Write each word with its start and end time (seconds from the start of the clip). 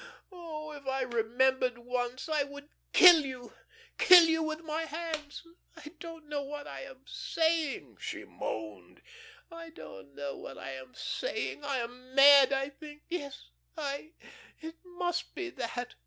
Oh, 0.31 0.71
if 0.71 0.87
I 0.87 1.03
remembered 1.03 1.77
once, 1.77 2.27
I 2.27 2.41
would 2.41 2.69
kill 2.91 3.23
you, 3.23 3.53
kill 3.99 4.23
you 4.23 4.41
with 4.41 4.61
my 4.63 4.85
hands! 4.85 5.43
I 5.75 5.89
don't 5.99 6.27
know 6.27 6.41
what 6.41 6.65
I 6.65 6.81
am 6.81 7.03
saying," 7.05 7.97
she 7.99 8.25
moaned, 8.25 9.03
"I 9.51 9.69
don't 9.69 10.15
know 10.15 10.35
what 10.35 10.57
I 10.57 10.71
am 10.71 10.95
saying. 10.95 11.63
I 11.63 11.77
am 11.77 12.15
mad, 12.15 12.51
I 12.51 12.69
think. 12.69 13.03
Yes 13.09 13.51
I 13.77 14.13
it 14.59 14.77
must 14.83 15.35
be 15.35 15.51
that." 15.51 15.93